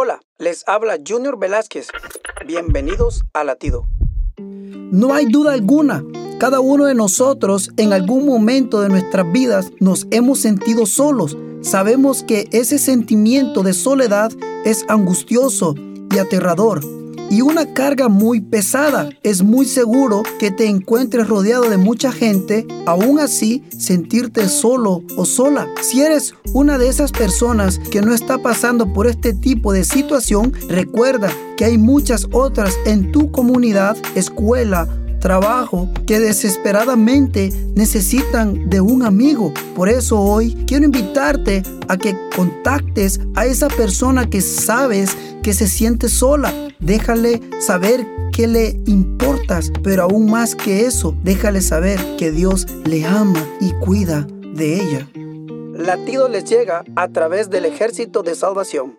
Hola, 0.00 0.20
les 0.38 0.62
habla 0.68 0.96
Junior 1.04 1.40
Velázquez. 1.40 1.88
Bienvenidos 2.46 3.24
a 3.32 3.42
Latido. 3.42 3.88
No 4.38 5.12
hay 5.12 5.26
duda 5.26 5.54
alguna, 5.54 6.04
cada 6.38 6.60
uno 6.60 6.84
de 6.84 6.94
nosotros 6.94 7.72
en 7.76 7.92
algún 7.92 8.24
momento 8.24 8.80
de 8.80 8.90
nuestras 8.90 9.32
vidas 9.32 9.72
nos 9.80 10.06
hemos 10.12 10.38
sentido 10.38 10.86
solos. 10.86 11.36
Sabemos 11.62 12.22
que 12.22 12.48
ese 12.52 12.78
sentimiento 12.78 13.64
de 13.64 13.72
soledad 13.72 14.30
es 14.64 14.84
angustioso 14.88 15.74
y 16.14 16.18
aterrador 16.18 16.80
y 17.30 17.42
una 17.42 17.72
carga 17.74 18.08
muy 18.08 18.40
pesada. 18.40 19.10
Es 19.22 19.42
muy 19.42 19.66
seguro 19.66 20.22
que 20.38 20.50
te 20.50 20.66
encuentres 20.66 21.28
rodeado 21.28 21.68
de 21.68 21.76
mucha 21.76 22.12
gente, 22.12 22.66
aún 22.86 23.20
así 23.20 23.64
sentirte 23.76 24.48
solo 24.48 25.02
o 25.16 25.24
sola. 25.24 25.68
Si 25.82 26.00
eres 26.00 26.34
una 26.52 26.78
de 26.78 26.88
esas 26.88 27.12
personas 27.12 27.78
que 27.78 28.00
no 28.00 28.14
está 28.14 28.38
pasando 28.38 28.92
por 28.92 29.06
este 29.06 29.32
tipo 29.34 29.72
de 29.72 29.84
situación, 29.84 30.52
recuerda 30.68 31.30
que 31.56 31.64
hay 31.64 31.78
muchas 31.78 32.26
otras 32.32 32.74
en 32.86 33.12
tu 33.12 33.30
comunidad, 33.30 33.96
escuela, 34.14 34.88
trabajo 35.18 35.88
que 36.06 36.20
desesperadamente 36.20 37.50
necesitan 37.74 38.68
de 38.68 38.80
un 38.80 39.02
amigo. 39.02 39.52
Por 39.74 39.88
eso 39.88 40.20
hoy 40.20 40.54
quiero 40.66 40.84
invitarte 40.84 41.62
a 41.88 41.96
que 41.96 42.16
contactes 42.34 43.20
a 43.34 43.46
esa 43.46 43.68
persona 43.68 44.28
que 44.28 44.40
sabes 44.40 45.16
que 45.42 45.52
se 45.54 45.68
siente 45.68 46.08
sola. 46.08 46.52
Déjale 46.80 47.40
saber 47.60 48.06
que 48.32 48.46
le 48.46 48.80
importas, 48.86 49.72
pero 49.82 50.04
aún 50.04 50.30
más 50.30 50.54
que 50.54 50.86
eso, 50.86 51.14
déjale 51.24 51.60
saber 51.60 51.98
que 52.16 52.30
Dios 52.30 52.66
le 52.84 53.04
ama 53.04 53.44
y 53.60 53.72
cuida 53.84 54.26
de 54.54 54.74
ella. 54.74 55.08
Latido 55.74 56.28
les 56.28 56.44
llega 56.44 56.84
a 56.96 57.08
través 57.08 57.50
del 57.50 57.64
ejército 57.64 58.22
de 58.22 58.34
salvación. 58.34 58.98